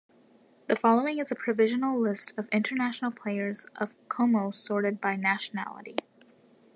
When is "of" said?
2.35-2.49, 3.75-3.93